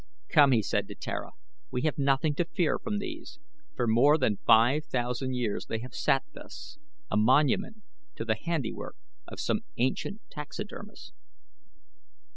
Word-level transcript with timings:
"Come!" 0.29 0.51
he 0.51 0.63
said 0.63 0.87
to 0.87 0.95
Tara. 0.95 1.29
"We 1.69 1.83
have 1.83 1.99
nothing 1.99 2.33
to 2.33 2.45
fear 2.45 2.79
from 2.79 2.97
these. 2.97 3.37
For 3.75 3.85
more 3.85 4.17
than 4.17 4.39
five 4.47 4.83
thousand 4.85 5.35
years 5.35 5.67
they 5.67 5.77
have 5.81 5.93
sat 5.93 6.23
thus, 6.33 6.79
a 7.11 7.17
monument 7.17 7.83
to 8.15 8.25
the 8.25 8.33
handiwork 8.35 8.95
of 9.27 9.39
some 9.39 9.59
ancient 9.77 10.21
taxidermist." 10.31 11.13